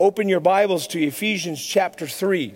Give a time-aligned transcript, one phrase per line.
[0.00, 2.54] open your Bibles to Ephesians chapter 3.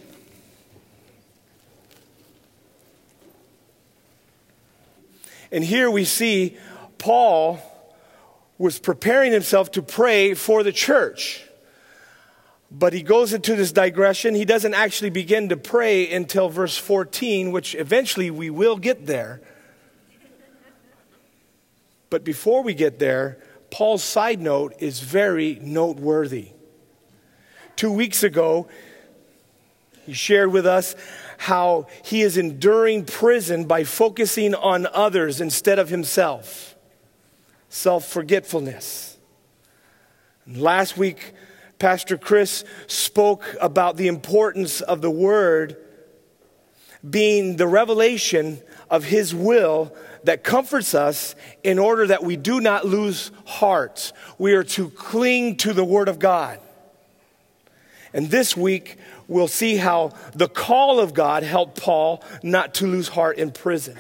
[5.50, 6.56] And here we see
[6.98, 7.60] Paul
[8.58, 11.44] was preparing himself to pray for the church.
[12.70, 14.34] But he goes into this digression.
[14.34, 19.42] He doesn't actually begin to pray until verse 14, which eventually we will get there.
[22.08, 23.38] But before we get there,
[23.70, 26.52] Paul's side note is very noteworthy.
[27.82, 28.68] Two weeks ago,
[30.06, 30.94] he shared with us
[31.36, 36.76] how he is enduring prison by focusing on others instead of himself.
[37.68, 39.18] Self forgetfulness.
[40.46, 41.34] Last week,
[41.80, 45.76] Pastor Chris spoke about the importance of the Word
[47.10, 52.86] being the revelation of His will that comforts us in order that we do not
[52.86, 54.12] lose heart.
[54.38, 56.60] We are to cling to the Word of God.
[58.12, 63.08] And this week, we'll see how the call of God helped Paul not to lose
[63.08, 63.98] heart in prison.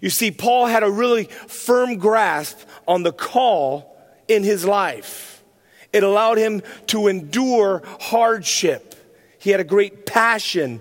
[0.00, 3.96] You see, Paul had a really firm grasp on the call
[4.28, 5.42] in his life.
[5.92, 8.94] It allowed him to endure hardship.
[9.38, 10.80] He had a great passion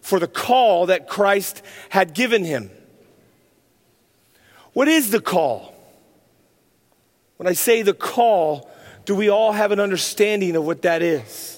[0.00, 2.70] for the call that Christ had given him.
[4.72, 5.74] What is the call?
[7.36, 8.70] When I say the call,
[9.04, 11.55] do we all have an understanding of what that is?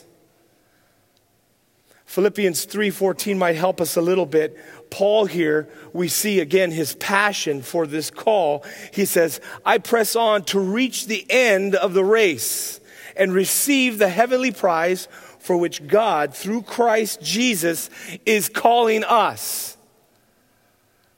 [2.18, 4.58] Philippians 3:14 might help us a little bit.
[4.90, 8.64] Paul here, we see again his passion for this call.
[8.92, 12.80] He says, "I press on to reach the end of the race
[13.14, 15.06] and receive the heavenly prize
[15.38, 17.88] for which God through Christ Jesus
[18.26, 19.76] is calling us."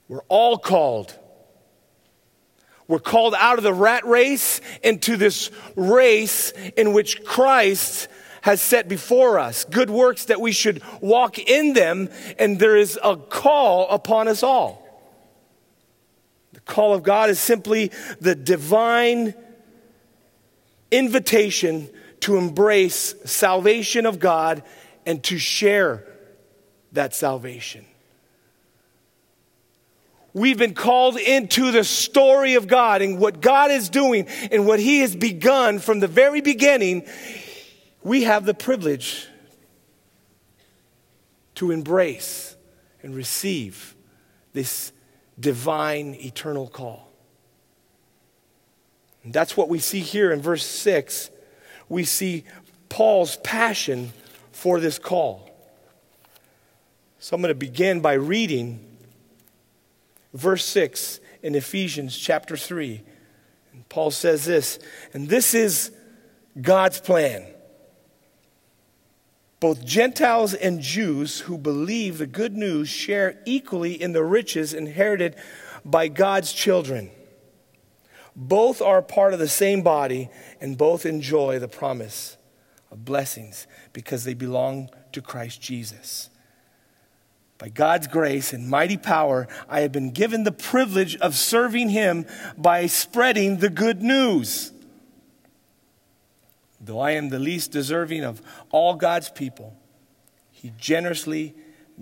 [0.06, 1.14] We're all called.
[2.88, 8.08] We're called out of the rat race into this race in which Christ
[8.42, 12.08] has set before us, good works that we should walk in them,
[12.38, 14.86] and there is a call upon us all.
[16.52, 17.90] The call of God is simply
[18.20, 19.34] the divine
[20.90, 21.88] invitation
[22.20, 24.62] to embrace salvation of God
[25.06, 26.06] and to share
[26.92, 27.84] that salvation.
[30.32, 34.78] We've been called into the story of God and what God is doing and what
[34.78, 37.06] He has begun from the very beginning
[38.02, 39.28] we have the privilege
[41.56, 42.56] to embrace
[43.02, 43.94] and receive
[44.52, 44.92] this
[45.38, 47.12] divine eternal call.
[49.22, 51.30] And that's what we see here in verse 6.
[51.88, 52.44] We see
[52.88, 54.12] Paul's passion
[54.52, 55.50] for this call.
[57.18, 58.80] So I'm going to begin by reading
[60.32, 63.02] verse 6 in Ephesians chapter 3.
[63.74, 64.78] And Paul says this,
[65.12, 65.90] and this is
[66.60, 67.44] God's plan
[69.60, 75.36] both Gentiles and Jews who believe the good news share equally in the riches inherited
[75.84, 77.10] by God's children.
[78.34, 82.38] Both are part of the same body and both enjoy the promise
[82.90, 86.30] of blessings because they belong to Christ Jesus.
[87.58, 92.24] By God's grace and mighty power, I have been given the privilege of serving Him
[92.56, 94.72] by spreading the good news.
[96.80, 99.76] Though I am the least deserving of all God's people,
[100.50, 101.54] He generously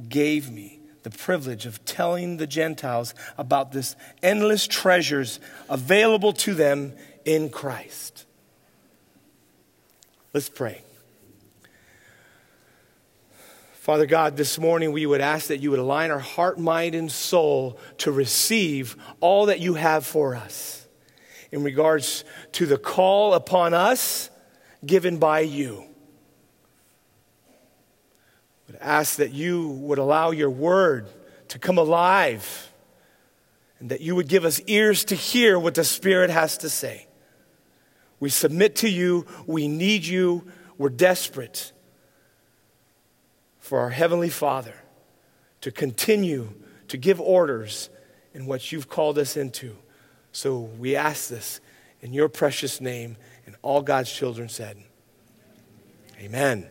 [0.09, 6.93] gave me the privilege of telling the Gentiles about this endless treasures available to them
[7.25, 8.27] in Christ.
[10.33, 10.83] Let's pray.
[13.73, 17.11] Father God, this morning we would ask that you would align our heart, mind, and
[17.11, 20.87] soul to receive all that you have for us
[21.51, 22.23] in regards
[22.53, 24.29] to the call upon us
[24.85, 25.85] given by you.
[27.49, 31.09] I would ask that you would allow your word
[31.49, 32.73] to come alive
[33.81, 37.07] and that you would give us ears to hear what the Spirit has to say.
[38.21, 39.27] We submit to you.
[39.47, 40.45] We need you.
[40.77, 41.73] We're desperate
[43.59, 44.75] for our Heavenly Father
[45.61, 46.55] to continue
[46.89, 47.91] to give orders
[48.35, 49.77] in what you've called us into.
[50.33, 51.61] So we ask this
[52.01, 53.17] in your precious name.
[53.49, 54.77] And all God's children said,
[56.21, 56.67] Amen.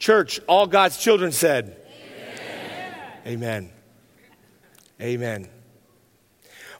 [0.00, 1.76] Church, all God's children said,
[3.24, 3.70] Amen.
[3.70, 3.72] Amen.
[5.00, 5.48] Amen.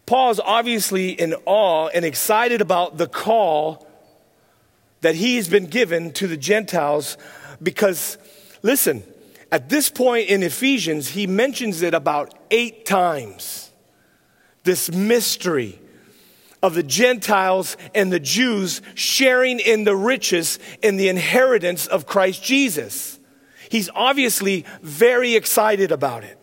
[0.04, 3.86] Paul's obviously in awe and excited about the call
[5.02, 7.16] that he's been given to the Gentiles
[7.62, 8.18] because,
[8.62, 9.04] listen,
[9.52, 13.70] at this point in Ephesians, he mentions it about eight times.
[14.64, 15.78] This mystery
[16.64, 22.42] of the Gentiles and the Jews sharing in the riches and the inheritance of Christ
[22.42, 23.20] Jesus.
[23.68, 26.38] He's obviously very excited about it.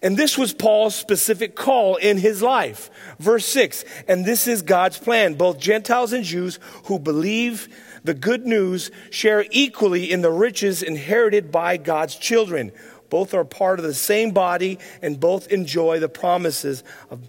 [0.00, 2.88] And this was Paul's specific call in his life.
[3.18, 5.34] Verse 6 And this is God's plan.
[5.34, 7.68] Both Gentiles and Jews who believe
[8.04, 12.70] the good news share equally in the riches inherited by God's children.
[13.10, 17.28] Both are part of the same body and both enjoy the promises of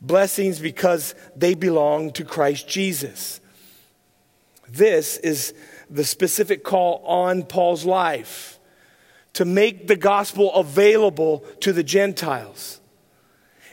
[0.00, 3.40] blessings because they belong to Christ Jesus.
[4.68, 5.54] This is
[5.90, 8.58] the specific call on Paul's life
[9.34, 12.80] to make the gospel available to the Gentiles.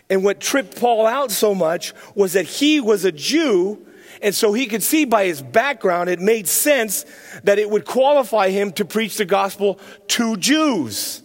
[0.09, 3.85] And what tripped Paul out so much was that he was a Jew,
[4.21, 7.05] and so he could see by his background it made sense
[7.43, 9.79] that it would qualify him to preach the gospel
[10.09, 11.23] to Jews.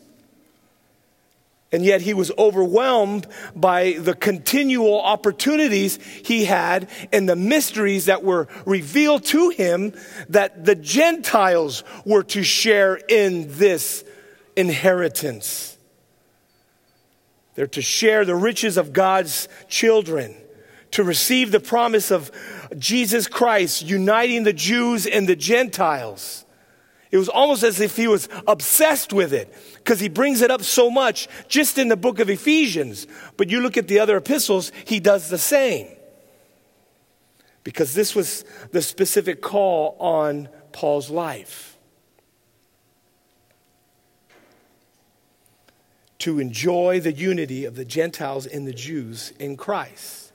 [1.72, 8.24] And yet he was overwhelmed by the continual opportunities he had and the mysteries that
[8.24, 9.92] were revealed to him
[10.28, 14.04] that the Gentiles were to share in this
[14.56, 15.78] inheritance.
[17.54, 20.34] They're to share the riches of God's children,
[20.92, 22.32] to receive the promise of
[22.78, 26.44] Jesus Christ uniting the Jews and the Gentiles.
[27.10, 30.62] It was almost as if he was obsessed with it because he brings it up
[30.62, 33.06] so much just in the book of Ephesians.
[33.36, 35.88] But you look at the other epistles, he does the same.
[37.64, 41.76] Because this was the specific call on Paul's life.
[46.20, 50.32] To enjoy the unity of the Gentiles and the Jews in Christ.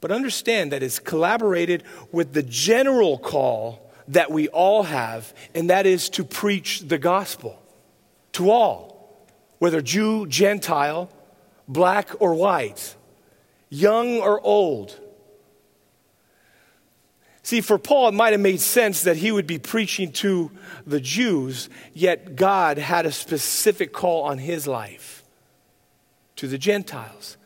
[0.00, 5.86] But understand that it's collaborated with the general call that we all have, and that
[5.86, 7.60] is to preach the gospel
[8.32, 9.26] to all,
[9.58, 11.10] whether Jew, Gentile,
[11.68, 12.96] black or white,
[13.68, 14.98] young or old.
[17.42, 20.50] See, for Paul, it might have made sense that he would be preaching to
[20.86, 25.24] the Jews, yet God had a specific call on his life
[26.36, 27.36] to the Gentiles.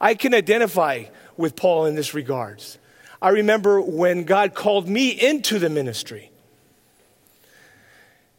[0.00, 1.04] I can identify
[1.36, 2.78] with Paul in this regards.
[3.20, 6.30] I remember when God called me into the ministry.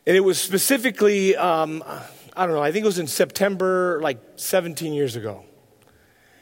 [0.06, 1.84] And it was specifically, um,
[2.36, 5.44] I don't know, I think it was in September, like 17 years ago.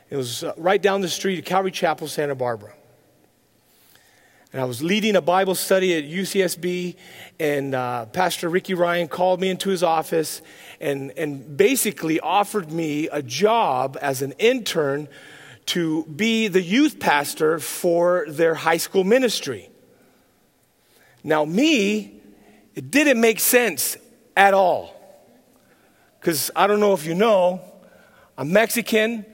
[0.09, 2.73] It was uh, right down the street at Calvary Chapel, Santa Barbara.
[4.53, 6.95] And I was leading a Bible study at UCSB,
[7.39, 10.41] and uh, Pastor Ricky Ryan called me into his office
[10.79, 15.09] and, and basically offered me a job as an intern
[15.67, 19.69] to be the youth pastor for their high school ministry.
[21.23, 22.21] Now, me,
[22.75, 23.97] it didn't make sense
[24.37, 24.93] at all.
[26.19, 27.61] Because I don't know if you know,
[28.37, 29.25] I'm Mexican,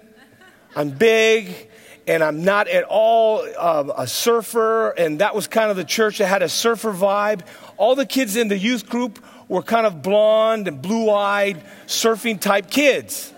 [0.75, 1.69] I'm big,
[2.07, 4.91] and I'm not at all uh, a surfer.
[4.91, 7.41] And that was kind of the church that had a surfer vibe.
[7.77, 12.39] All the kids in the youth group were kind of blonde and blue eyed, surfing
[12.39, 13.33] type kids.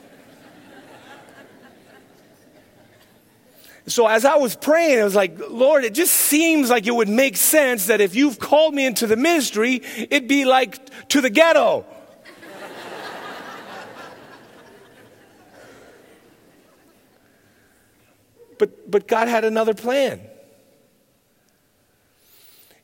[3.88, 7.10] So as I was praying, I was like, Lord, it just seems like it would
[7.10, 11.30] make sense that if you've called me into the ministry, it'd be like to the
[11.30, 11.86] ghetto.
[18.58, 20.22] but, but God had another plan.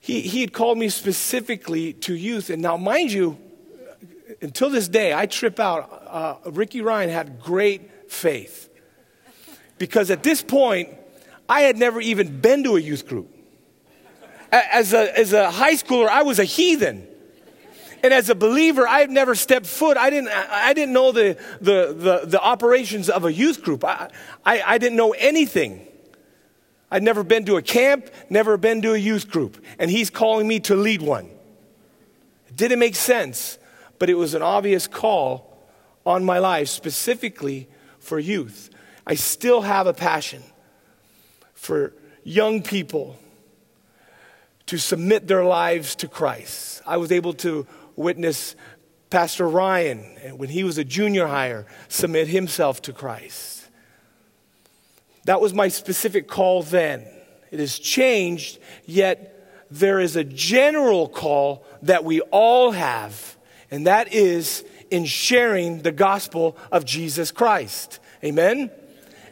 [0.01, 2.49] He, he had called me specifically to youth.
[2.49, 3.37] And now, mind you,
[4.41, 6.03] until this day, I trip out.
[6.07, 8.68] Uh, Ricky Ryan had great faith.
[9.79, 10.89] Because at this point,
[11.47, 13.35] I had never even been to a youth group.
[14.51, 17.07] As a, as a high schooler, I was a heathen.
[18.03, 19.97] And as a believer, I had never stepped foot.
[19.97, 23.83] I didn't, I didn't know the, the, the, the operations of a youth group.
[23.83, 24.09] I,
[24.45, 25.85] I, I didn't know anything.
[26.91, 29.63] I'd never been to a camp, never been to a youth group.
[29.77, 31.29] And he's calling me to lead one.
[32.47, 33.59] It didn't make sense,
[33.99, 35.67] but it was an obvious call
[36.05, 37.67] on my life, specifically
[37.99, 38.69] for youth.
[39.09, 40.43] I still have a passion
[41.55, 43.17] for young people
[44.67, 46.83] to submit their lives to Christ.
[46.85, 48.55] I was able to witness
[49.09, 49.97] Pastor Ryan,
[50.37, 53.67] when he was a junior hire, submit himself to Christ.
[55.25, 57.07] That was my specific call then.
[57.49, 63.37] It has changed, yet there is a general call that we all have,
[63.71, 67.99] and that is in sharing the gospel of Jesus Christ.
[68.23, 68.69] Amen?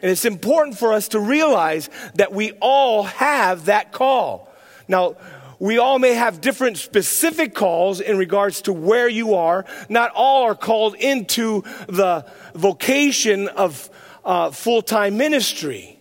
[0.02, 4.52] And it's important for us to realize that we all have that call.
[4.86, 5.16] Now,
[5.58, 9.64] we all may have different specific calls in regards to where you are.
[9.88, 12.24] Not all are called into the
[12.54, 13.90] vocation of
[14.24, 15.98] uh, full time ministry.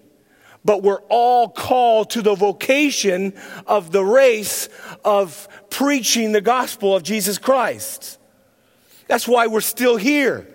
[0.67, 3.33] but we're all called to the vocation
[3.65, 4.67] of the race
[5.05, 8.19] of preaching the gospel of Jesus Christ.
[9.07, 10.45] That's why we're still here.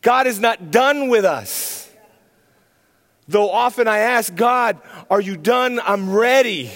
[0.00, 1.85] God is not done with us.
[3.28, 4.80] Though often I ask God,
[5.10, 5.80] Are you done?
[5.84, 6.70] I'm ready.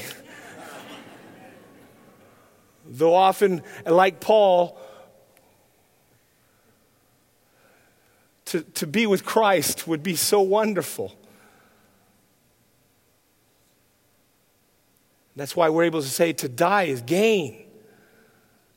[2.85, 4.77] Though often, like Paul,
[8.47, 11.15] to, to be with Christ would be so wonderful.
[15.37, 17.65] That's why we're able to say to die is gain,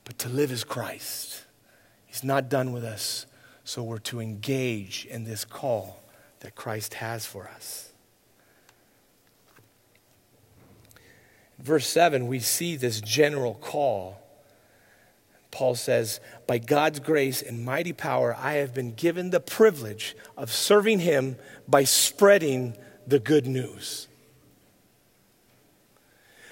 [0.04, 1.44] but to live is Christ.
[2.06, 3.26] He's not done with us,
[3.64, 6.03] so we're to engage in this call
[6.44, 7.94] that Christ has for us.
[11.64, 14.20] verse 7, we see this general call.
[15.50, 20.52] Paul says, By God's grace and mighty power, I have been given the privilege of
[20.52, 22.76] serving Him by spreading
[23.08, 24.08] the good news.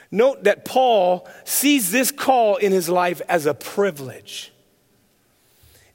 [0.10, 4.52] Note that Paul sees this call in his life as a privilege.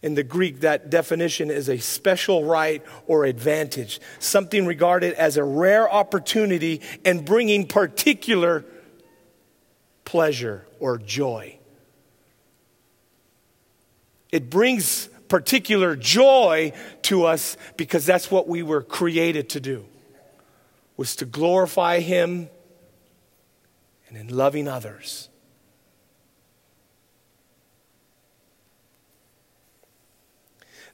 [0.02, 5.44] In the Greek, that definition is a special right or advantage, something regarded as a
[5.44, 8.64] rare opportunity and bringing particular
[10.04, 11.58] pleasure or joy.
[14.30, 16.72] It brings particular joy
[17.02, 19.86] to us because that's what we were created to do
[20.96, 22.48] was to glorify him
[24.08, 25.28] and in loving others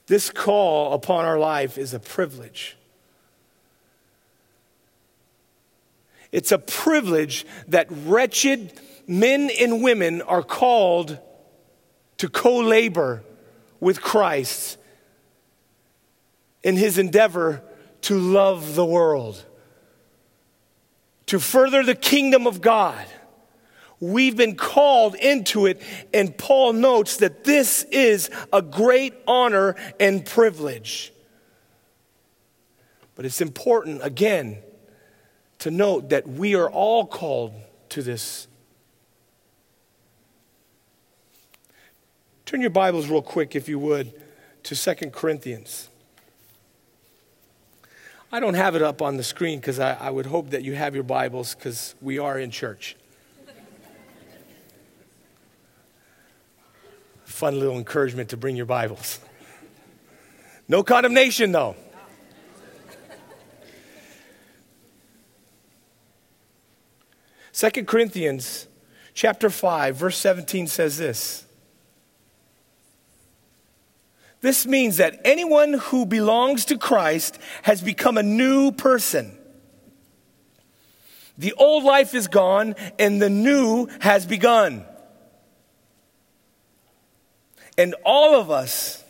[0.07, 2.77] this call upon our life is a privilege
[6.33, 8.73] it's a privilege that wretched
[9.07, 11.19] men and women are called
[12.17, 13.23] to co labor
[13.79, 14.79] with Christ
[16.63, 17.61] in his endeavor
[18.01, 19.45] to love the world,
[21.27, 23.05] to further the kingdom of God.
[24.03, 25.81] We've been called into it,
[26.13, 31.13] and Paul notes that this is a great honor and privilege.
[33.15, 34.57] But it's important, again,
[35.59, 37.53] to note that we are all called
[37.89, 38.49] to this
[42.45, 44.21] Turn your Bibles real quick, if you would,
[44.63, 45.89] to Second Corinthians.
[48.33, 50.75] I don't have it up on the screen because I, I, would hope that you
[50.75, 52.97] have your Bibles because we are in church.
[57.33, 59.19] Fun little encouragement to bring your Bibles.
[60.67, 61.75] No condemnation, though.
[67.51, 68.67] Second Corinthians
[69.15, 71.45] chapter 5 verse 17 says this
[74.41, 79.35] this means that anyone who belongs to Christ has become a new person.
[81.37, 84.85] The old life is gone and the new has begun.
[87.77, 89.03] And all of us,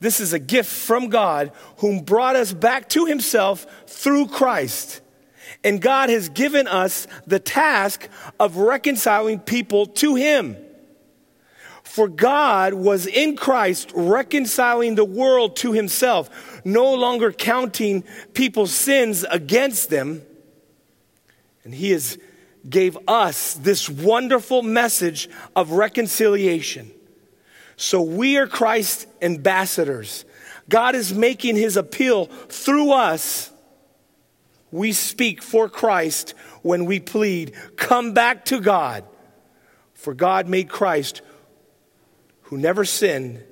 [0.00, 5.00] this is a gift from God, whom brought us back to himself through Christ.
[5.62, 10.56] And God has given us the task of reconciling people to him.
[11.82, 19.24] For God was in Christ reconciling the world to himself, no longer counting people's sins
[19.28, 20.22] against them.
[21.64, 22.16] And he has
[22.68, 26.90] gave us this wonderful message of reconciliation.
[27.80, 30.26] So we are Christ's ambassadors.
[30.68, 33.50] God is making his appeal through us.
[34.70, 39.04] We speak for Christ when we plead, come back to God.
[39.94, 41.22] For God made Christ
[42.42, 43.42] who never sinned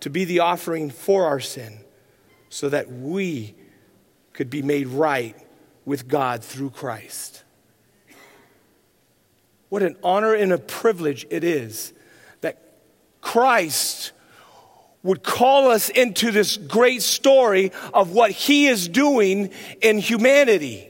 [0.00, 1.80] to be the offering for our sin
[2.50, 3.54] so that we
[4.34, 5.34] could be made right
[5.86, 7.44] with God through Christ.
[9.70, 11.94] What an honor and a privilege it is
[13.20, 14.12] Christ
[15.02, 19.50] would call us into this great story of what he is doing
[19.80, 20.88] in humanity.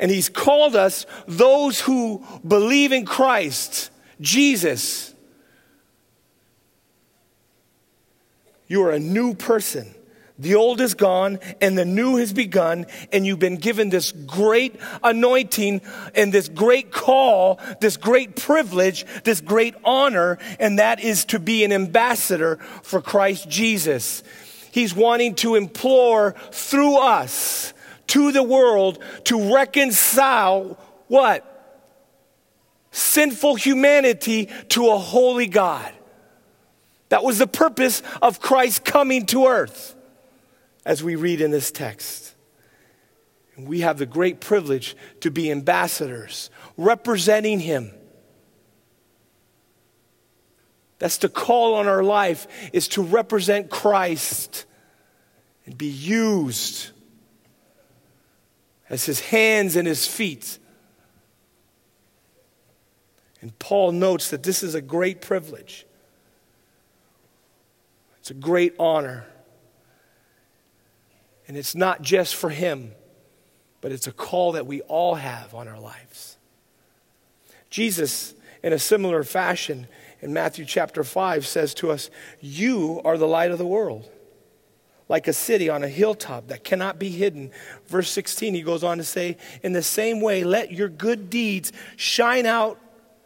[0.00, 5.14] And he's called us those who believe in Christ Jesus,
[8.68, 9.94] you are a new person.
[10.38, 14.76] The old is gone and the new has begun, and you've been given this great
[15.02, 15.82] anointing
[16.14, 21.64] and this great call, this great privilege, this great honor, and that is to be
[21.64, 24.22] an ambassador for Christ Jesus.
[24.70, 27.74] He's wanting to implore through us
[28.08, 31.48] to the world to reconcile what?
[32.92, 35.90] sinful humanity to a holy God.
[37.08, 39.94] That was the purpose of Christ coming to earth,
[40.84, 42.34] as we read in this text.
[43.56, 47.92] We have the great privilege to be ambassadors, representing Him.
[50.98, 54.66] That's the call on our life is to represent Christ
[55.66, 56.90] and be used
[58.88, 60.58] as his hands and his feet.
[63.40, 65.86] And Paul notes that this is a great privilege.
[68.20, 69.26] It's a great honor.
[71.52, 72.92] And it's not just for him,
[73.82, 76.38] but it's a call that we all have on our lives.
[77.68, 78.32] Jesus,
[78.62, 79.86] in a similar fashion,
[80.22, 82.08] in Matthew chapter 5, says to us,
[82.40, 84.08] You are the light of the world
[85.10, 87.50] like a city on a hilltop that cannot be hidden.
[87.86, 91.70] Verse 16, he goes on to say, In the same way, let your good deeds
[91.96, 92.80] shine out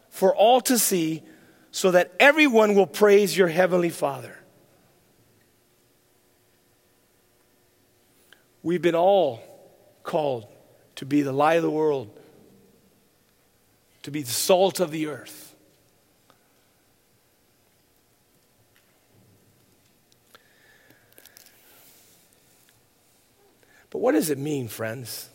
[0.09, 1.23] for all to see,
[1.71, 4.37] so that everyone will praise your heavenly Father.
[8.67, 9.41] We've been all
[10.03, 10.45] called
[10.95, 12.09] to be the light of the world,
[14.03, 15.55] to be the salt of the earth.
[23.89, 25.29] But what does it mean, friends?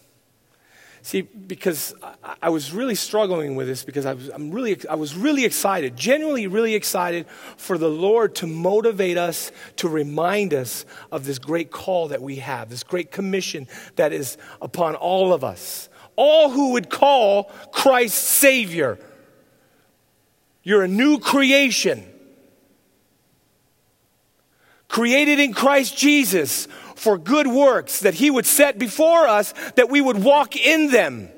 [1.12, 4.94] See, because I, I was really struggling with this because I was, I'm really, I
[4.94, 7.26] was really excited, genuinely really excited
[7.58, 12.36] for the Lord to motivate us, to remind us of this great call that we
[12.36, 15.90] have, this great commission that is upon all of us.
[16.16, 18.98] All who would call Christ Savior.
[20.62, 22.08] You're a new creation
[24.88, 26.68] created in Christ Jesus
[27.02, 31.28] for good works that He would set before us, that we would walk in them.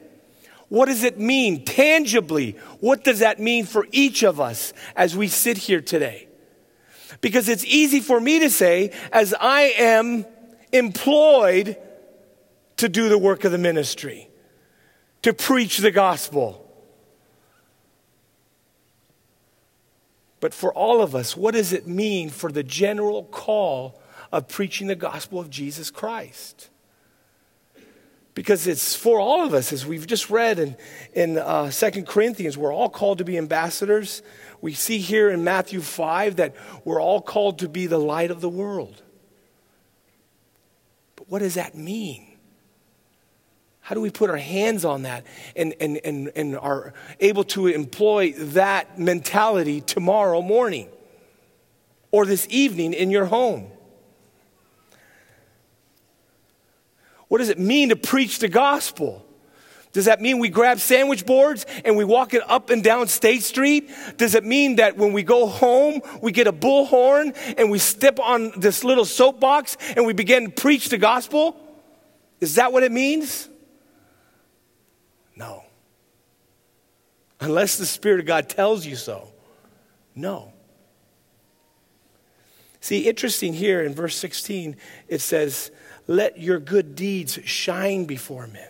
[0.68, 2.52] What does it mean tangibly?
[2.80, 6.28] What does that mean for each of us as we sit here today?
[7.22, 10.26] Because it's easy for me to say, as I am
[10.70, 11.78] employed
[12.76, 14.28] to do the work of the ministry,
[15.22, 16.60] to preach the gospel.
[20.40, 23.98] But for all of us, what does it mean for the general call
[24.34, 26.68] of preaching the gospel of Jesus Christ?
[28.34, 30.76] Because it's for all of us, as we've just read in,
[31.12, 34.22] in uh, 2 Corinthians, we're all called to be ambassadors.
[34.60, 38.40] We see here in Matthew 5 that we're all called to be the light of
[38.40, 39.02] the world.
[41.14, 42.26] But what does that mean?
[43.82, 47.68] How do we put our hands on that and, and, and, and are able to
[47.68, 50.88] employ that mentality tomorrow morning
[52.10, 53.70] or this evening in your home?
[57.34, 59.26] What does it mean to preach the gospel?
[59.90, 63.42] Does that mean we grab sandwich boards and we walk it up and down State
[63.42, 63.90] Street?
[64.16, 68.20] Does it mean that when we go home, we get a bullhorn and we step
[68.20, 71.56] on this little soapbox and we begin to preach the gospel?
[72.40, 73.48] Is that what it means?
[75.34, 75.64] No.
[77.40, 79.32] Unless the Spirit of God tells you so.
[80.14, 80.52] No.
[82.78, 84.76] See, interesting here in verse 16,
[85.08, 85.72] it says,
[86.06, 88.68] Let your good deeds shine before men.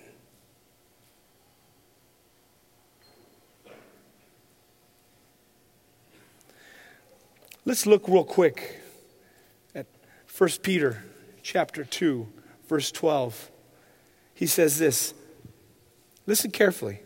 [7.65, 8.79] Let's look real quick
[9.75, 9.87] at
[10.37, 11.03] 1 Peter
[11.43, 12.29] chapter 2,
[12.69, 13.51] verse 12.
[14.35, 15.15] He says this
[16.27, 17.01] Listen carefully.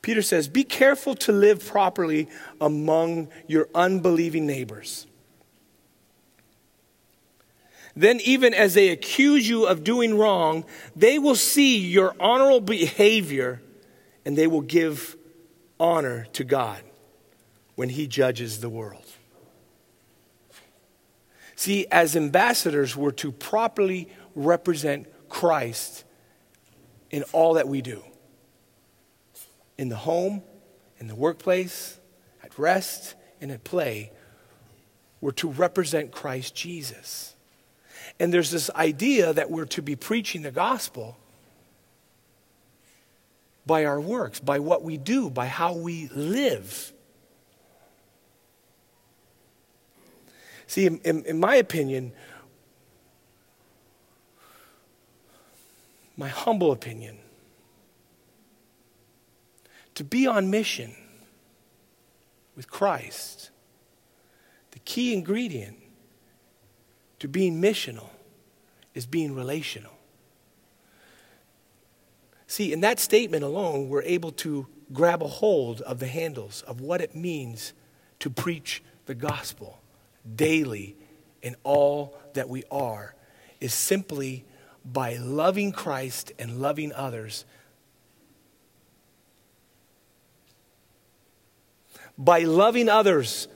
[0.00, 2.28] Peter says, Be careful to live properly
[2.60, 5.06] among your unbelieving neighbors.
[7.94, 10.64] Then, even as they accuse you of doing wrong,
[10.96, 13.60] they will see your honorable behavior
[14.24, 15.16] and they will give
[15.78, 16.82] honor to God
[17.74, 19.04] when He judges the world.
[21.56, 26.04] See, as ambassadors, we're to properly represent Christ
[27.10, 28.02] in all that we do
[29.78, 30.42] in the home,
[30.98, 31.98] in the workplace,
[32.42, 34.12] at rest, and at play.
[35.20, 37.31] We're to represent Christ Jesus.
[38.18, 41.16] And there's this idea that we're to be preaching the gospel
[43.66, 46.92] by our works, by what we do, by how we live.
[50.66, 52.12] See, in, in, in my opinion,
[56.16, 57.18] my humble opinion,
[59.94, 60.94] to be on mission
[62.56, 63.50] with Christ,
[64.70, 65.81] the key ingredient
[67.22, 68.08] to being missional
[68.94, 69.92] is being relational.
[72.48, 76.80] See, in that statement alone, we're able to grab a hold of the handles of
[76.80, 77.74] what it means
[78.18, 79.80] to preach the gospel
[80.34, 80.96] daily
[81.42, 83.14] in all that we are,
[83.60, 84.44] is simply
[84.84, 87.44] by loving Christ and loving others.
[92.18, 93.46] By loving others.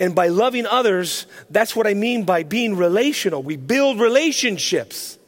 [0.00, 3.42] And by loving others, that's what I mean by being relational.
[3.42, 5.18] We build relationships.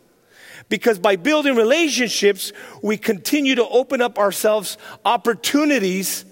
[0.70, 6.24] Because by building relationships, we continue to open up ourselves opportunities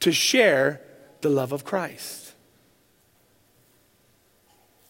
[0.00, 0.82] to share
[1.22, 2.34] the love of Christ.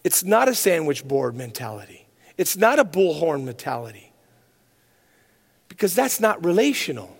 [0.03, 2.05] It's not a sandwich board mentality.
[2.37, 4.11] It's not a bullhorn mentality.
[5.69, 7.15] Because that's not relational.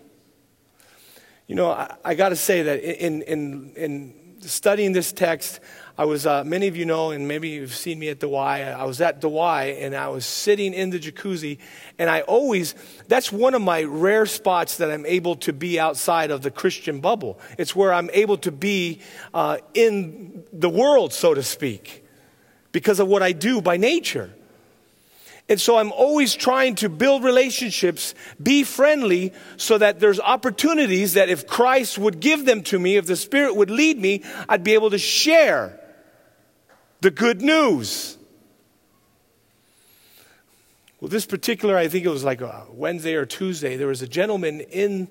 [1.48, 5.60] You know, I, I got to say that in, in, in studying this text,
[5.98, 8.62] I was, uh, many of you know, and maybe you've seen me at the Y.
[8.62, 11.58] I was at the Y and I was sitting in the jacuzzi.
[11.98, 12.74] And I always,
[13.08, 17.02] that's one of my rare spots that I'm able to be outside of the Christian
[17.02, 17.40] bubble.
[17.58, 19.02] It's where I'm able to be
[19.34, 22.06] uh, in the world, so to speak,
[22.72, 24.34] because of what I do by nature.
[25.50, 31.28] And so I'm always trying to build relationships, be friendly, so that there's opportunities that
[31.30, 34.76] if Christ would give them to me, if the Spirit would lead me, I'd be
[34.76, 35.80] able to share
[37.02, 38.18] the good news.
[41.02, 44.08] Well, this particular, I think it was like a Wednesday or Tuesday, there was a
[44.08, 45.08] gentleman in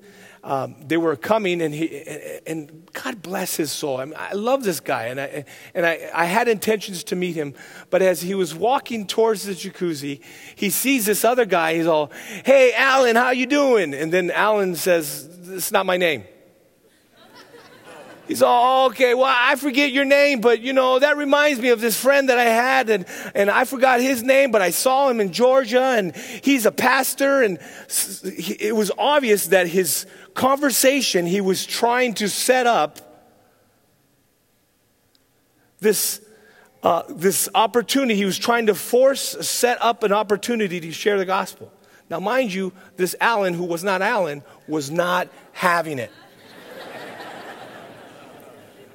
[0.48, 3.98] um, they were coming, and, he, and God bless his soul.
[3.98, 7.34] I, mean, I love this guy, and, I, and I, I had intentions to meet
[7.34, 7.52] him.
[7.90, 10.22] But as he was walking towards the jacuzzi,
[10.56, 11.74] he sees this other guy.
[11.74, 12.10] He's all,
[12.46, 16.24] "Hey, Alan, how you doing?" And then Alan says, "It's not my name."
[18.28, 21.80] He's all, okay, well, I forget your name, but you know, that reminds me of
[21.80, 25.18] this friend that I had, and, and I forgot his name, but I saw him
[25.18, 27.58] in Georgia, and he's a pastor, and
[28.22, 30.04] it was obvious that his
[30.38, 33.00] conversation he was trying to set up
[35.80, 36.20] this,
[36.82, 38.14] uh, this opportunity.
[38.14, 41.72] He was trying to force, set up an opportunity to share the gospel.
[42.08, 46.12] Now, mind you, this Alan, who was not Alan, was not having it.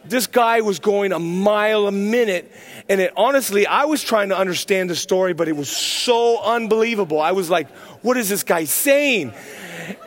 [0.05, 2.51] this guy was going a mile a minute.
[2.87, 7.19] And it, honestly, I was trying to understand the story, but it was so unbelievable.
[7.19, 7.69] I was like,
[8.01, 9.33] what is this guy saying?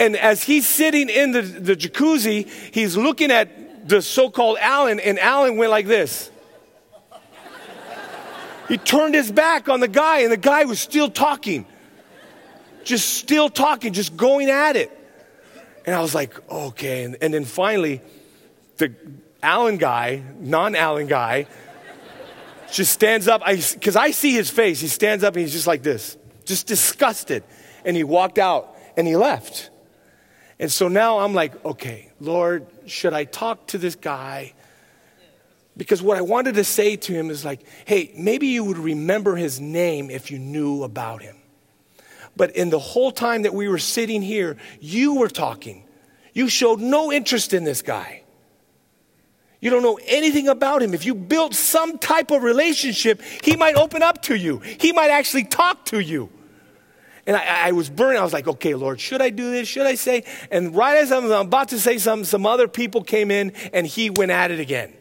[0.01, 5.01] And as he's sitting in the, the jacuzzi, he's looking at the so called Alan,
[5.01, 6.31] and Alan went like this.
[8.69, 11.67] He turned his back on the guy, and the guy was still talking.
[12.85, 14.93] Just still talking, just going at it.
[15.85, 17.05] And I was like, okay.
[17.05, 18.01] And, and then finally,
[18.77, 18.93] the
[19.43, 21.47] Alan guy, non Alan guy,
[22.73, 23.43] just stands up.
[23.47, 24.81] Because I, I see his face.
[24.81, 27.45] He stands up and he's just like this, just disgusted.
[27.85, 29.70] And he walked out and he left.
[30.59, 34.54] And so now I'm like, okay, Lord, should I talk to this guy?
[35.76, 39.37] Because what I wanted to say to him is like, hey, maybe you would remember
[39.37, 41.37] his name if you knew about him.
[42.35, 45.85] But in the whole time that we were sitting here, you were talking.
[46.32, 48.22] You showed no interest in this guy.
[49.61, 50.92] You don't know anything about him.
[50.92, 54.59] If you built some type of relationship, he might open up to you.
[54.59, 56.30] He might actually talk to you.
[57.27, 58.21] And I, I, was burning.
[58.21, 59.67] I was like, okay, Lord, should I do this?
[59.67, 60.25] Should I say?
[60.51, 64.11] And right as I'm about to say something, some other people came in and he
[64.11, 64.93] went at it again.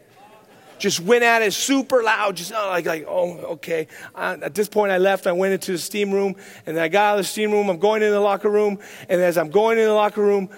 [0.78, 3.88] Just went at it super loud, just oh, like, like, oh, okay.
[4.14, 5.26] At this point, I left.
[5.26, 6.36] I went into the steam room,
[6.66, 7.70] and then I got out of the steam room.
[7.70, 10.50] I'm going into the locker room, and as I'm going in the locker room,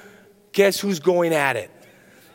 [0.54, 1.70] guess who's going at it?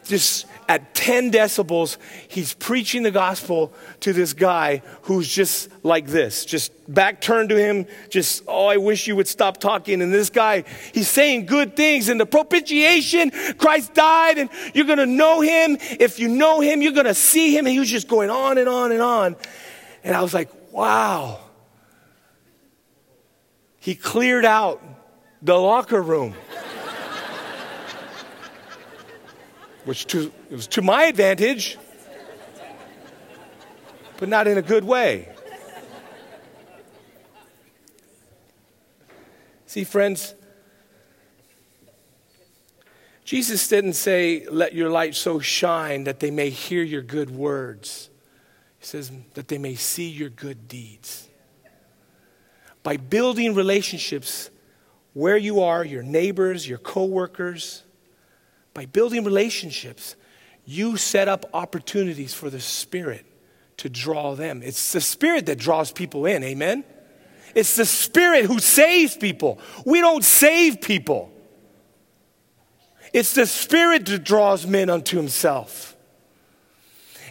[0.05, 1.99] Just at 10 decibels,
[2.29, 7.57] he's preaching the gospel to this guy who's just like this, just back turned to
[7.57, 10.03] him, just, oh, I wish you would stop talking.
[10.03, 12.09] And this guy, he's saying good things.
[12.09, 15.79] And the propitiation, Christ died, and you're going to know him.
[15.81, 17.67] If you know him, you're going to see him.
[17.67, 19.37] And he was just going on and on and on.
[20.05, 21.41] And I was like, wow.
[23.79, 24.83] He cleared out
[25.43, 26.35] the locker room.
[29.85, 31.79] Which to, it was to my advantage,
[34.19, 35.29] but not in a good way.
[39.67, 40.35] See, friends,
[43.25, 48.11] Jesus didn't say, Let your light so shine that they may hear your good words.
[48.79, 51.29] He says, That they may see your good deeds.
[52.83, 54.51] By building relationships
[55.15, 57.85] where you are, your neighbors, your coworkers,
[58.75, 60.17] by building relationships,
[60.65, 63.27] you set up opportunities for the Spirit
[63.79, 64.63] to draw them.
[64.63, 66.85] It's the Spirit that draws people in, amen?
[67.55, 69.59] It's the Spirit who saves people.
[69.85, 71.31] We don't save people.
[73.13, 75.97] It's the Spirit that draws men unto Himself.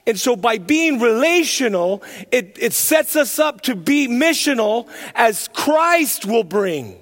[0.05, 6.25] And so by being relational, it, it sets us up to be missional as Christ
[6.25, 6.99] will bring,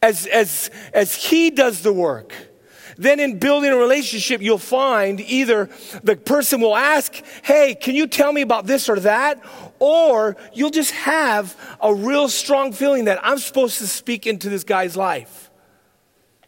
[0.00, 2.34] as, as, as He does the work.
[2.96, 5.70] Then in building a relationship, you'll find either
[6.02, 9.42] the person will ask, Hey, can you tell me about this or that?
[9.78, 14.64] Or you'll just have a real strong feeling that I'm supposed to speak into this
[14.64, 15.50] guy's life.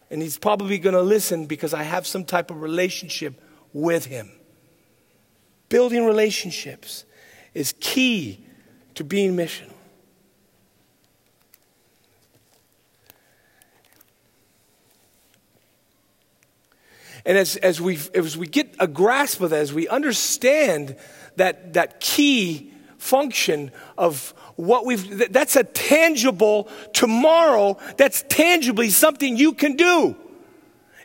[0.09, 3.41] And he's probably going to listen because I have some type of relationship
[3.73, 4.31] with him.
[5.69, 7.05] Building relationships
[7.53, 8.45] is key
[8.95, 9.74] to being missional.
[17.25, 20.95] And as, as, we, as we get a grasp of that, as we understand
[21.37, 29.53] that, that key function of what we've, that's a tangible tomorrow, that's tangibly something you
[29.53, 30.15] can do.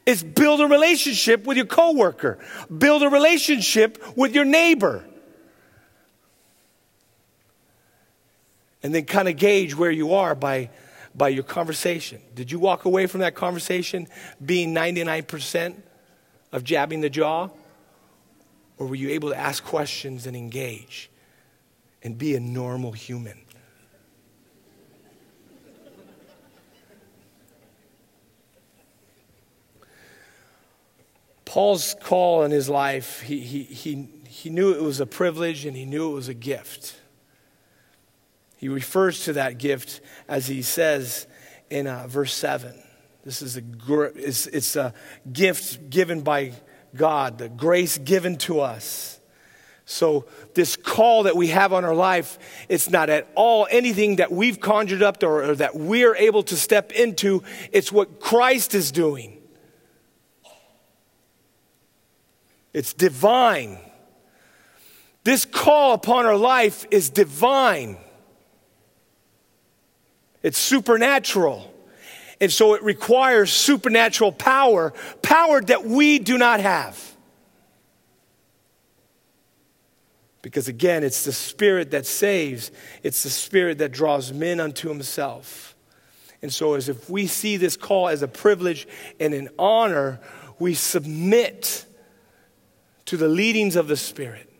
[0.07, 2.39] Is build a relationship with your coworker,
[2.77, 5.05] build a relationship with your neighbor.
[8.83, 10.71] And then kind of gauge where you are by,
[11.15, 12.21] by your conversation.
[12.35, 14.09] Did you walk away from that conversation
[14.45, 15.83] being 99%?
[16.53, 17.49] Of jabbing the jaw?
[18.79, 21.11] Or were you able to ask questions and engage
[22.03, 23.39] and be a normal human?
[31.45, 35.77] Paul's call in his life, he, he, he, he knew it was a privilege and
[35.77, 36.95] he knew it was a gift.
[38.57, 41.27] He refers to that gift as he says
[41.69, 42.81] in uh, verse 7.
[43.31, 43.63] This is a,
[44.17, 44.93] it's, it's a
[45.33, 46.53] gift given by
[46.97, 49.21] God, the grace given to us.
[49.85, 54.33] So, this call that we have on our life, it's not at all anything that
[54.33, 57.45] we've conjured up or, or that we're able to step into.
[57.71, 59.41] It's what Christ is doing.
[62.73, 63.79] It's divine.
[65.23, 67.97] This call upon our life is divine,
[70.43, 71.73] it's supernatural.
[72.41, 77.11] And so it requires supernatural power, power that we do not have.
[80.43, 82.71] Because again, it's the Spirit that saves,
[83.03, 85.77] it's the Spirit that draws men unto Himself.
[86.43, 90.19] And so, as if we see this call as a privilege and an honor,
[90.59, 91.85] we submit
[93.05, 94.51] to the leadings of the Spirit.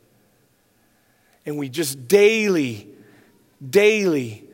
[1.47, 2.89] And we just daily,
[3.67, 4.45] daily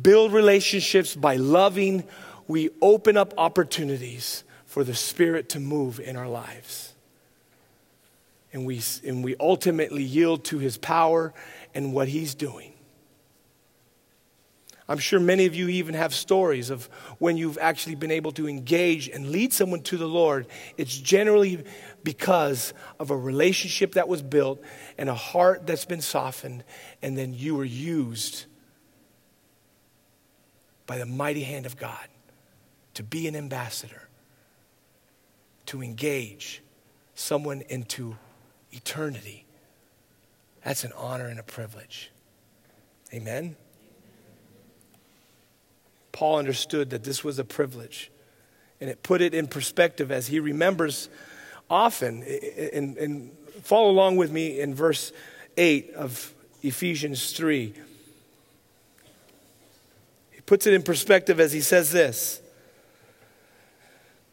[0.00, 2.04] build relationships by loving
[2.48, 6.94] we open up opportunities for the Spirit to move in our lives.
[8.52, 11.32] And we, and we ultimately yield to His power
[11.74, 12.72] and what He's doing.
[14.88, 16.86] I'm sure many of you even have stories of
[17.18, 20.46] when you've actually been able to engage and lead someone to the Lord.
[20.76, 21.64] It's generally
[22.04, 24.62] because of a relationship that was built
[24.96, 26.62] and a heart that's been softened,
[27.02, 28.44] and then you were used
[30.86, 32.06] by the mighty hand of God
[32.96, 34.08] to be an ambassador,
[35.66, 36.62] to engage
[37.14, 38.16] someone into
[38.72, 39.44] eternity.
[40.64, 42.10] That's an honor and a privilege.
[43.12, 43.54] Amen?
[46.10, 48.10] Paul understood that this was a privilege,
[48.80, 51.10] and it put it in perspective as he remembers
[51.68, 52.22] often.
[52.72, 53.30] And,
[53.62, 55.12] follow along with me in verse
[55.58, 56.32] 8 of
[56.62, 57.74] Ephesians 3.
[60.30, 62.40] He puts it in perspective as he says this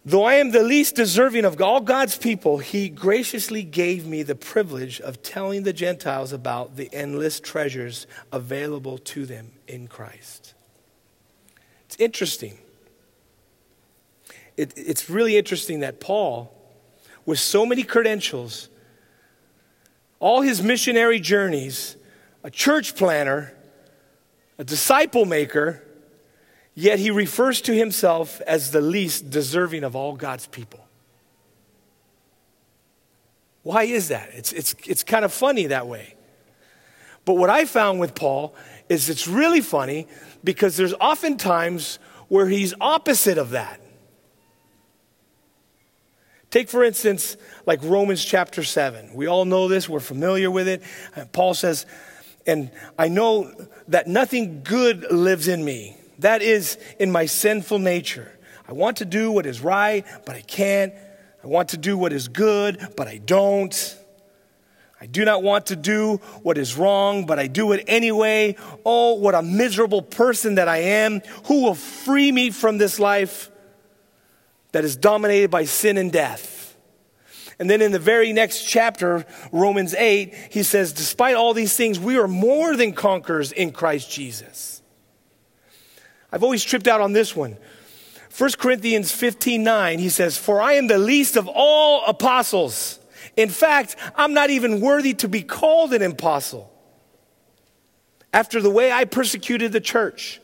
[0.06, 4.36] Though I am the least deserving of all God's people, He graciously gave me the
[4.36, 10.56] privilege of telling the Gentiles about the endless treasures available to them in Christ.
[11.86, 12.58] It's interesting.
[14.58, 16.54] It, it's really interesting that Paul,
[17.26, 18.68] with so many credentials,
[20.20, 21.96] all his missionary journeys,
[22.44, 23.54] a church planner,
[24.58, 25.82] a disciple maker,
[26.76, 30.80] Yet he refers to himself as the least deserving of all God's people.
[33.62, 34.30] Why is that?
[34.34, 36.16] It's, it's, it's kind of funny that way.
[37.26, 38.56] But what I found with Paul
[38.90, 40.08] is it's really funny
[40.44, 43.80] because there's often times where he's opposite of that.
[46.50, 49.14] Take, for instance, like Romans chapter 7.
[49.14, 50.84] We all know this, we're familiar with it.
[51.32, 51.86] Paul says,
[52.46, 53.52] And I know
[53.88, 58.32] that nothing good lives in me that is in my sinful nature.
[58.68, 60.94] I want to do what is right, but I can't.
[61.44, 63.98] I want to do what is good, but I don't.
[65.02, 68.56] I do not want to do what is wrong, but I do it anyway.
[68.86, 71.20] Oh, what a miserable person that I am.
[71.48, 73.52] Who will free me from this life
[74.72, 76.78] that is dominated by sin and death?
[77.60, 82.00] And then in the very next chapter, Romans 8, he says, Despite all these things,
[82.00, 84.73] we are more than conquerors in Christ Jesus.
[86.34, 87.58] I've always tripped out on this one.
[88.36, 92.98] 1 Corinthians 15 9, he says, For I am the least of all apostles.
[93.38, 96.74] In fact, I'm not even worthy to be called an apostle
[98.34, 100.42] after the way I persecuted the church.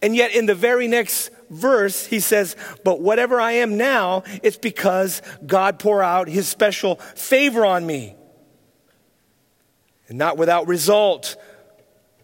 [0.00, 4.56] And yet, in the very next verse, he says, But whatever I am now, it's
[4.56, 8.16] because God poured out his special favor on me.
[10.08, 11.36] And not without result,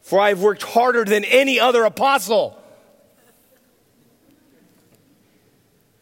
[0.04, 2.60] for I've worked harder than any other apostle.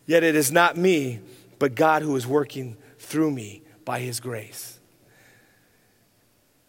[0.07, 1.21] Yet it is not me,
[1.61, 4.81] but God who is working through me by his grace.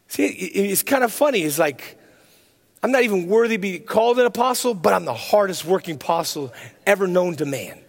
[0.08, 1.42] See, it's kind of funny.
[1.42, 1.98] It's like,
[2.84, 6.54] I'm not even worthy to be called an apostle, but I'm the hardest working apostle
[6.86, 7.80] ever known to man.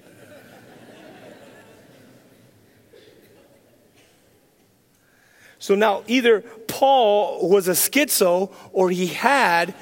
[5.59, 9.75] So now, either Paul was a schizo or he had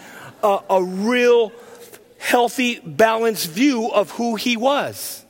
[0.42, 1.52] a, a real
[2.18, 5.22] healthy, balanced view of who he was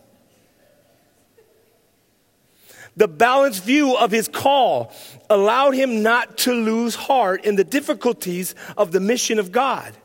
[2.96, 4.92] the balanced view of his call
[5.30, 9.96] allowed him not to lose heart in the difficulties of the mission of God.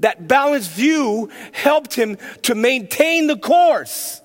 [0.00, 4.22] That balanced view helped him to maintain the course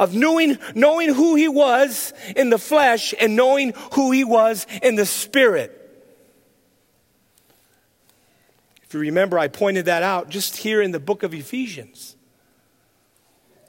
[0.00, 4.96] of knowing, knowing who he was in the flesh and knowing who he was in
[4.96, 5.76] the spirit.
[8.82, 12.16] If you remember, I pointed that out just here in the book of Ephesians.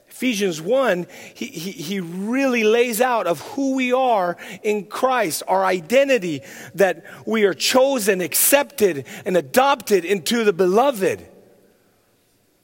[0.08, 5.66] Ephesians 1, he, he, he, really lays out of who we are in Christ, our
[5.66, 6.44] identity,
[6.76, 11.28] that we are chosen, accepted, and adopted into the beloved.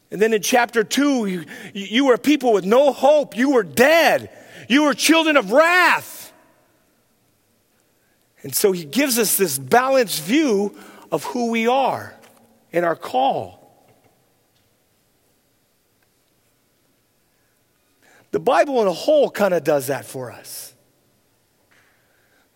[0.09, 3.35] And then in chapter 2, you, you were people with no hope.
[3.35, 4.29] You were dead.
[4.69, 6.31] You were children of wrath.
[8.43, 10.77] And so he gives us this balanced view
[11.11, 12.13] of who we are
[12.71, 13.57] and our call.
[18.31, 20.73] The Bible in a whole kind of does that for us.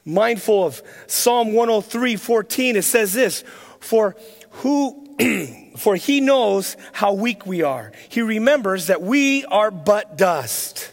[0.04, 3.44] Mindful of Psalm 103 14, it says this
[3.80, 4.16] For
[4.50, 5.11] who
[5.78, 7.92] for he knows how weak we are.
[8.10, 10.92] He remembers that we are but dust.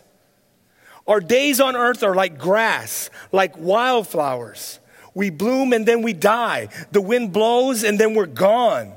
[1.07, 4.78] Our days on earth are like grass, like wildflowers.
[5.14, 6.68] We bloom and then we die.
[6.92, 8.92] The wind blows and then we're gone,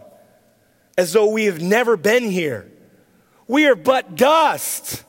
[0.98, 2.70] as though we have never been here.
[3.48, 5.04] We are but dust.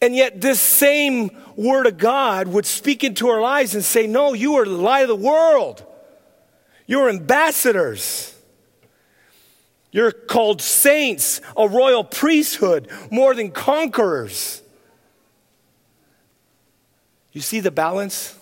[0.00, 4.34] And yet, this same word of God would speak into our lives and say, No,
[4.34, 5.84] you are the light of the world.
[6.86, 8.32] You're ambassadors.
[9.90, 14.62] You're called saints, a royal priesthood, more than conquerors.
[17.32, 18.38] You see the balance?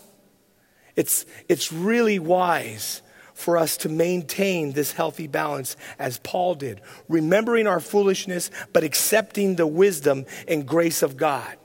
[0.97, 3.03] It's, it's really wise
[3.35, 9.57] for us to maintain this healthy balance as Paul did, remembering our foolishness, but accepting
[9.57, 11.57] the wisdom and grace of God.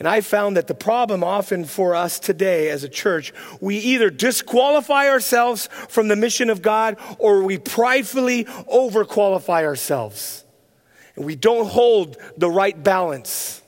[0.00, 4.08] And I found that the problem often for us today as a church, we either
[4.08, 10.46] disqualify ourselves from the mission of God or we pridefully overqualify ourselves.
[11.16, 13.60] And we don't hold the right balance.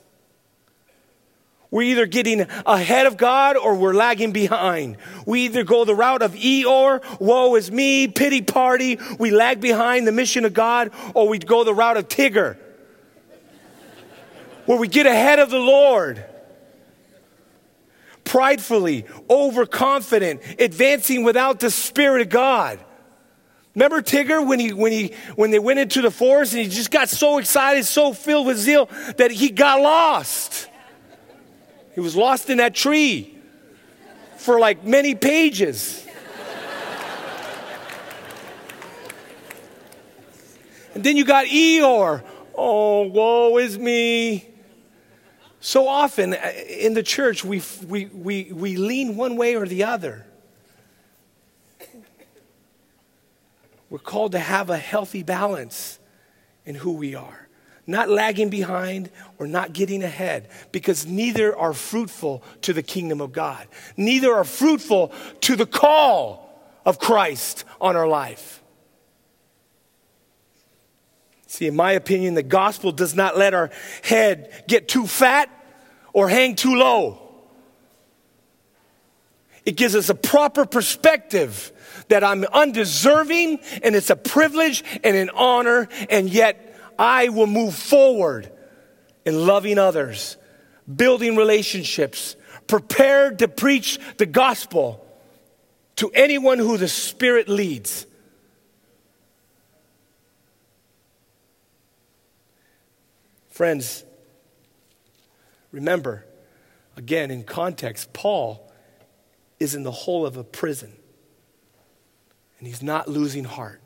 [1.69, 4.97] We're either getting ahead of God or we're lagging behind.
[5.27, 10.07] We either go the route of Eeyore, woe is me, pity party, we lag behind
[10.07, 12.57] the mission of God, or we go the route of Tigger,
[14.65, 16.23] where we get ahead of the Lord.
[18.23, 22.79] Pridefully, overconfident, advancing without the Spirit of God.
[23.75, 26.91] Remember Tigger when he when he when they went into the forest and he just
[26.91, 30.69] got so excited, so filled with zeal that he got lost.
[31.95, 33.35] He was lost in that tree
[34.37, 36.05] for like many pages.
[40.93, 42.23] and then you got Eeyore.
[42.55, 44.52] Oh, woe is me.
[45.65, 49.85] So often uh, in the church, we, we, we, we lean one way or the
[49.85, 50.25] other.
[53.89, 55.99] We're called to have a healthy balance
[56.65, 57.47] in who we are
[57.85, 63.33] not lagging behind or not getting ahead, because neither are fruitful to the kingdom of
[63.33, 63.67] God.
[63.97, 65.11] Neither are fruitful
[65.41, 68.62] to the call of Christ on our life.
[71.53, 73.69] See, in my opinion, the gospel does not let our
[74.01, 75.51] head get too fat
[76.11, 77.21] or hang too low.
[79.63, 81.71] It gives us a proper perspective
[82.07, 87.75] that I'm undeserving and it's a privilege and an honor, and yet I will move
[87.75, 88.51] forward
[89.23, 90.37] in loving others,
[90.91, 92.35] building relationships,
[92.65, 95.05] prepared to preach the gospel
[95.97, 98.07] to anyone who the Spirit leads.
[103.53, 104.03] Friends,
[105.71, 106.25] remember,
[106.97, 108.67] again, in context, Paul
[109.59, 110.91] is in the hole of a prison.
[112.57, 113.79] And he's not losing heart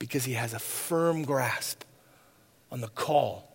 [0.00, 1.84] because he has a firm grasp
[2.72, 3.48] on the call.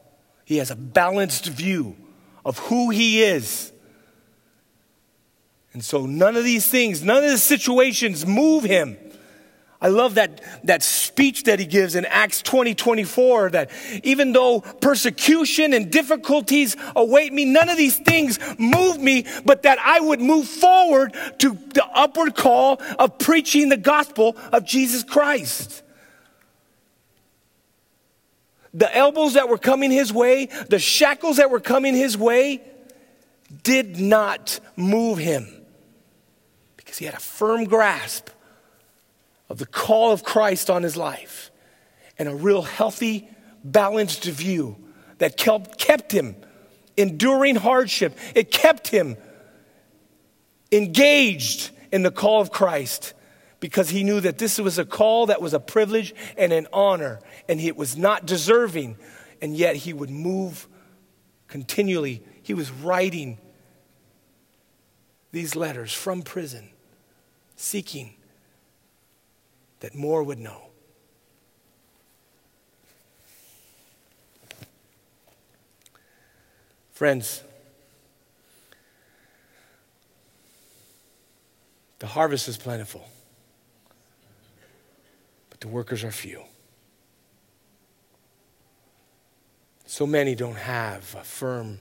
[0.46, 1.98] He has a balanced view
[2.46, 3.74] of who he is.
[5.74, 8.98] And so none of these things, none of the situations move him.
[9.82, 13.72] I love that, that speech that he gives in Acts 20 24 that
[14.04, 19.80] even though persecution and difficulties await me, none of these things move me, but that
[19.80, 25.82] I would move forward to the upward call of preaching the gospel of Jesus Christ.
[28.74, 32.62] The elbows that were coming his way, the shackles that were coming his way,
[33.64, 35.48] did not move him
[36.76, 38.30] because he had a firm grasp
[39.50, 41.52] of the call of Christ on his life
[42.18, 43.28] and a real healthy,
[43.64, 44.78] balanced view
[45.18, 46.36] that kept him
[46.96, 48.18] enduring hardship.
[48.36, 49.18] It kept him
[50.72, 53.14] engaged in the call of Christ
[53.60, 57.20] because he knew that this was a call that was a privilege and an honor,
[57.50, 58.98] and it was not deserving,
[59.42, 60.68] and yet he would move
[61.48, 62.24] continually.
[62.42, 63.38] He was writing
[65.32, 66.70] these letters from prison,
[67.56, 68.16] seeking
[69.80, 70.64] that more would know.
[76.92, 77.44] Friends,
[82.00, 83.08] the harvest is plentiful,
[85.50, 86.44] but the workers are few.
[89.86, 91.80] So many don't have a firm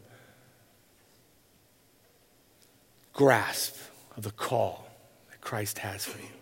[3.13, 3.77] grasp
[4.17, 4.89] of the call
[5.31, 6.38] that Christ has for you.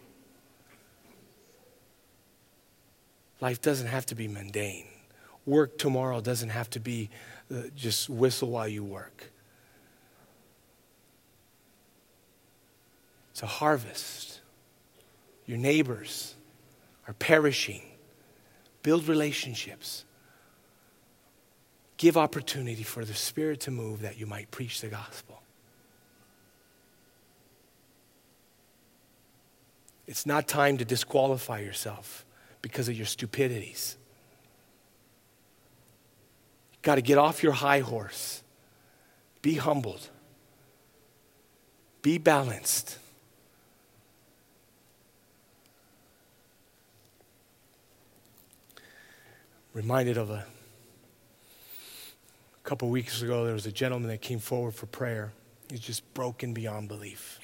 [3.46, 4.88] Life doesn't have to be mundane.
[5.44, 7.10] Work tomorrow doesn't have to be
[7.48, 9.30] uh, just whistle while you work.
[13.30, 14.40] It's a harvest.
[15.46, 16.34] Your neighbors
[17.06, 17.82] are perishing.
[18.82, 20.04] Build relationships.
[21.98, 25.40] Give opportunity for the Spirit to move that you might preach the gospel.
[30.08, 32.25] It's not time to disqualify yourself
[32.66, 33.96] because of your stupidities.
[36.72, 38.42] You got to get off your high horse.
[39.40, 40.08] Be humbled.
[42.02, 42.98] Be balanced.
[49.72, 50.44] Reminded of a,
[52.64, 55.30] a couple weeks ago, there was a gentleman that came forward for prayer.
[55.70, 57.38] He's just broken beyond belief.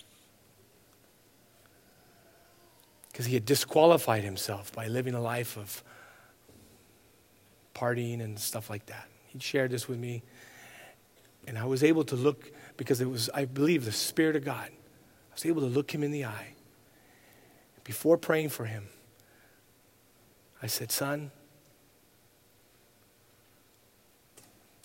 [3.13, 5.85] Because he had disqualified himself by living a life of
[7.75, 9.07] partying and stuff like that.
[9.27, 10.23] He shared this with me,
[11.47, 14.69] and I was able to look because it was, I believe, the Spirit of God.
[14.69, 16.55] I was able to look him in the eye.
[17.85, 18.89] Before praying for him,
[20.63, 21.33] I said, Son,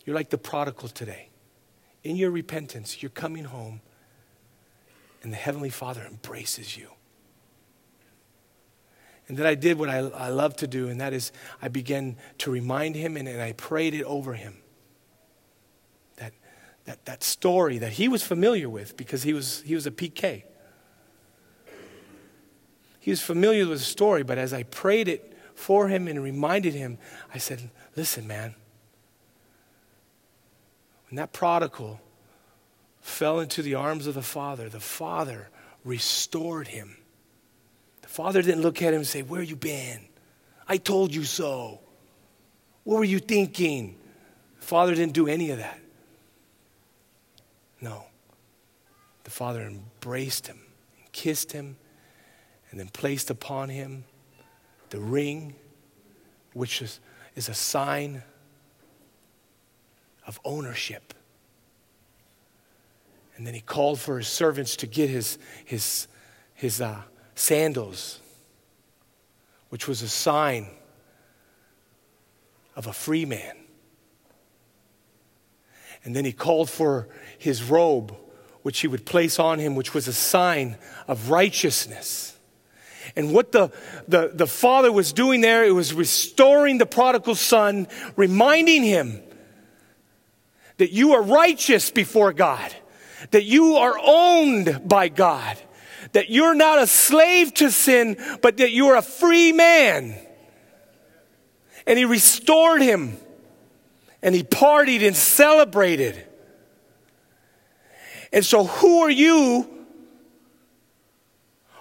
[0.03, 1.29] you're like the prodigal today.
[2.03, 3.81] In your repentance, you're coming home,
[5.21, 6.89] and the Heavenly Father embraces you.
[9.27, 12.15] And then I did what I, I love to do, and that is I began
[12.39, 14.57] to remind him and, and I prayed it over him.
[16.15, 16.33] That,
[16.85, 20.43] that, that story that he was familiar with because he was, he was a PK.
[22.99, 26.73] He was familiar with the story, but as I prayed it for him and reminded
[26.73, 26.97] him,
[27.33, 28.53] I said, Listen, man,
[31.09, 31.99] when that prodigal
[33.01, 35.49] fell into the arms of the Father, the Father
[35.83, 36.97] restored him
[38.07, 39.99] Father didn't look at him and say, Where you been?
[40.67, 41.81] I told you so.
[42.85, 43.97] What were you thinking?
[44.59, 45.79] Father didn't do any of that.
[47.81, 48.05] No.
[49.25, 50.57] The Father embraced him,
[50.97, 51.75] and kissed him,
[52.71, 54.05] and then placed upon him
[54.89, 55.55] the ring,
[56.53, 57.01] which is,
[57.35, 58.23] is a sign
[60.25, 61.13] of ownership.
[63.35, 66.07] And then he called for his servants to get his, his,
[66.53, 67.01] his uh,
[67.37, 68.19] sandals,
[69.69, 70.67] which was a sign
[72.75, 73.55] of a free man.
[76.03, 78.15] And then he called for his robe,
[78.61, 80.77] which he would place on him, which was a sign
[81.07, 82.37] of righteousness.
[83.15, 83.71] And what the,
[84.07, 89.21] the, the father was doing there, it was restoring the prodigal son, reminding him
[90.77, 92.73] that you are righteous before God,
[93.31, 95.57] that you are owned by God,
[96.13, 100.17] that you're not a slave to sin, but that you are a free man.
[101.85, 103.17] And he restored him,
[104.21, 106.23] and he partied and celebrated.
[108.33, 109.69] And so, who are you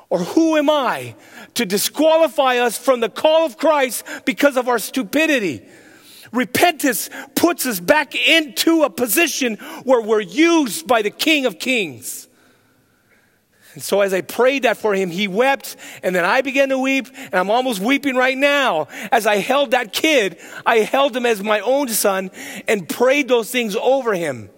[0.08, 1.16] or who am I
[1.54, 5.66] to disqualify us from the call of Christ because of our stupidity?
[6.32, 12.25] Repentance puts us back into a position where we're used by the King of Kings.
[13.76, 16.78] And so as I prayed that for him, he wept, and then I began to
[16.78, 18.88] weep, and I'm almost weeping right now.
[19.12, 22.30] As I held that kid, I held him as my own son
[22.66, 24.48] and prayed those things over him.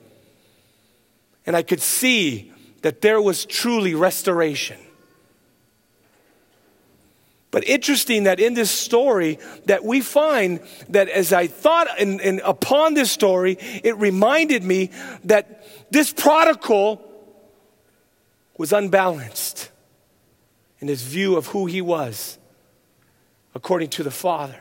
[1.46, 2.52] And I could see
[2.82, 4.78] that there was truly restoration.
[7.50, 10.60] But interesting that in this story that we find
[10.90, 14.92] that as I thought and, and upon this story, it reminded me
[15.24, 17.07] that this prodigal
[18.58, 19.70] was unbalanced
[20.80, 22.38] in his view of who he was
[23.54, 24.60] according to the Father.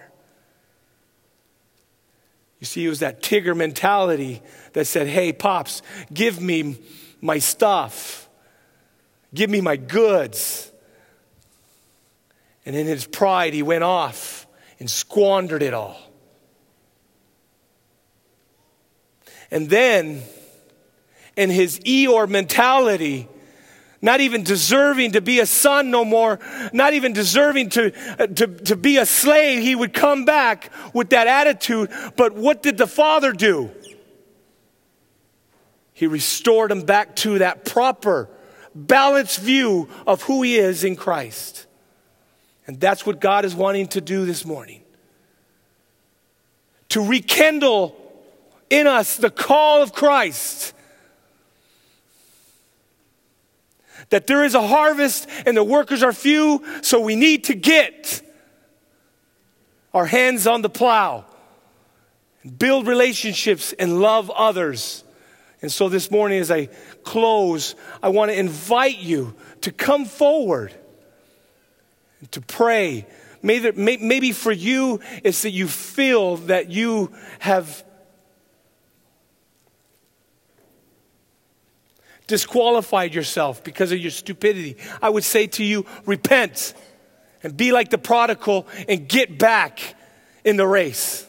[2.59, 4.41] You see, it was that Tigger mentality
[4.73, 5.81] that said, Hey, Pops,
[6.13, 6.77] give me
[7.21, 8.29] my stuff,
[9.33, 10.71] give me my goods.
[12.65, 14.45] And in his pride, he went off
[14.79, 15.97] and squandered it all.
[19.49, 20.23] And then,
[21.37, 23.29] in his Eeyore mentality,
[24.01, 26.39] not even deserving to be a son no more,
[26.71, 31.09] not even deserving to, uh, to, to be a slave, he would come back with
[31.09, 31.89] that attitude.
[32.15, 33.71] But what did the father do?
[35.93, 38.29] He restored him back to that proper,
[38.75, 41.65] balanced view of who he is in Christ.
[42.67, 44.83] And that's what God is wanting to do this morning.
[46.89, 47.95] To rekindle
[48.69, 50.73] in us the call of Christ.
[54.09, 58.21] That there is a harvest and the workers are few, so we need to get
[59.93, 61.25] our hands on the plow
[62.57, 65.03] build relationships and love others.
[65.61, 66.67] And so this morning, as I
[67.03, 70.73] close, I want to invite you to come forward
[72.31, 73.05] to pray.
[73.41, 77.83] Maybe for you, it's that you feel that you have
[82.28, 84.78] disqualified yourself because of your stupidity.
[85.01, 86.73] I would say to you, repent
[87.41, 89.95] and be like the prodigal and get back
[90.43, 91.25] in the race.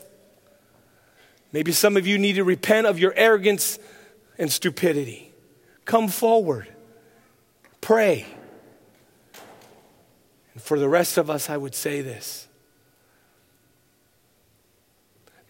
[1.53, 3.79] Maybe some of you need to repent of your arrogance
[4.39, 5.33] and stupidity.
[5.85, 6.69] Come forward,
[7.81, 8.27] pray.
[10.55, 12.49] And for the rest of us, I would say this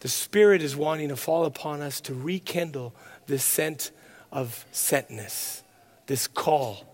[0.01, 2.94] the Spirit is wanting to fall upon us to rekindle
[3.26, 3.90] this scent
[4.30, 5.62] of sentness,
[6.06, 6.84] this call.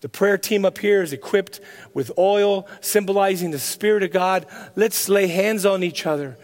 [0.00, 1.60] The prayer team up here is equipped
[1.92, 4.46] with oil symbolizing the Spirit of God.
[4.74, 6.38] Let's lay hands on each other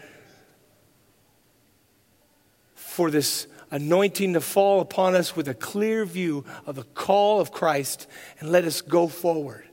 [2.75, 7.51] for this anointing to fall upon us with a clear view of the call of
[7.51, 8.07] Christ
[8.39, 9.67] and let us go forward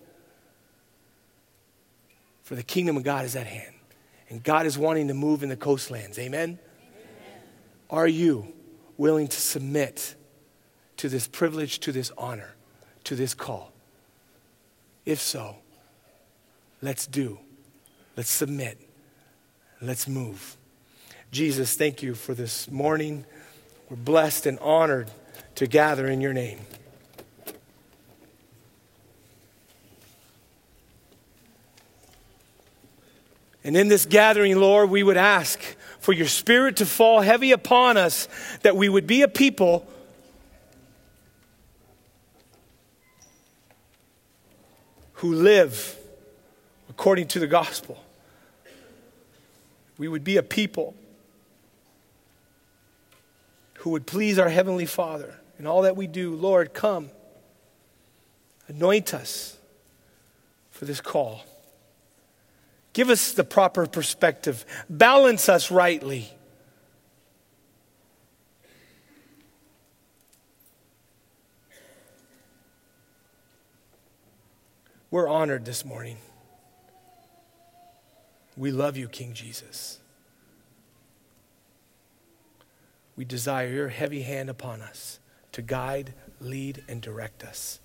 [2.45, 3.75] for the kingdom of God is at hand.
[4.29, 6.19] And God is wanting to move in the coastlands.
[6.19, 6.43] Amen?
[6.43, 6.59] Amen?
[7.91, 8.54] Are you
[8.97, 10.15] willing to submit
[10.97, 12.55] to this privilege, to this honor,
[13.05, 13.73] to this call?
[15.05, 15.57] If so,
[16.81, 17.39] let's do.
[18.17, 18.81] Let's submit.
[19.81, 20.57] Let's move.
[21.31, 23.25] Jesus, thank you for this morning.
[23.91, 25.11] We're blessed and honored
[25.57, 26.61] to gather in your name.
[33.65, 35.61] And in this gathering, Lord, we would ask
[36.05, 38.29] for your spirit to fall heavy upon us,
[38.61, 39.89] that we would be a people
[45.15, 45.97] who live
[46.91, 48.05] according to the gospel.
[49.97, 50.95] We would be a people
[53.79, 56.35] who would please our Heavenly Father in all that we do.
[56.35, 57.09] Lord, come,
[58.69, 59.57] anoint us
[60.71, 61.47] for this call.
[62.95, 64.65] Give us the proper perspective.
[64.89, 66.31] Balance us rightly.
[75.11, 76.17] We're honored this morning.
[78.57, 79.99] We love you, King Jesus.
[83.17, 85.19] We desire your heavy hand upon us
[85.53, 87.81] to guide, lead, and direct us.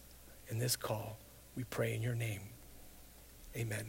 [0.49, 1.17] In this call,
[1.55, 2.41] we pray in your name.
[3.55, 3.85] Amen.